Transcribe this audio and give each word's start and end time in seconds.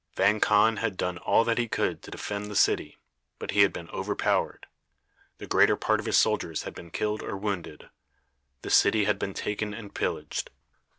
Vang 0.15 0.39
Khan 0.39 0.77
had 0.77 0.97
done 0.97 1.19
all 1.19 1.43
that 1.43 1.59
he 1.59 1.67
could 1.67 2.01
to 2.01 2.09
defend 2.09 2.47
the 2.49 2.55
city, 2.55 2.97
but 3.37 3.51
he 3.51 3.59
had 3.61 3.71
been 3.71 3.87
overpowered. 3.91 4.65
The 5.37 5.45
greater 5.45 5.75
part 5.77 5.99
of 5.99 6.07
his 6.07 6.17
soldiers 6.17 6.63
had 6.63 6.73
been 6.73 6.89
killed 6.89 7.21
or 7.21 7.37
wounded. 7.37 7.87
The 8.63 8.71
city 8.71 9.03
had 9.03 9.19
been 9.19 9.35
taken 9.35 9.75
and 9.75 9.93
pillaged. 9.93 10.49